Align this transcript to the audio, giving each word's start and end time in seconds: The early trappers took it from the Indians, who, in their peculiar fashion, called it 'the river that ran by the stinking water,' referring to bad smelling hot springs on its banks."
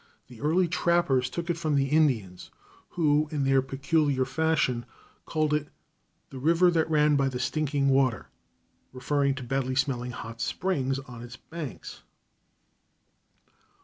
The 0.29 0.41
early 0.41 0.67
trappers 0.67 1.29
took 1.29 1.51
it 1.51 1.59
from 1.59 1.75
the 1.75 1.85
Indians, 1.89 2.49
who, 2.89 3.27
in 3.31 3.43
their 3.43 3.61
peculiar 3.61 4.25
fashion, 4.25 4.87
called 5.27 5.53
it 5.53 5.67
'the 6.31 6.39
river 6.39 6.71
that 6.71 6.89
ran 6.89 7.15
by 7.15 7.29
the 7.29 7.37
stinking 7.39 7.87
water,' 7.87 8.29
referring 8.93 9.35
to 9.35 9.43
bad 9.43 9.77
smelling 9.77 10.09
hot 10.09 10.41
springs 10.41 10.97
on 10.97 11.21
its 11.21 11.37
banks." 11.37 12.01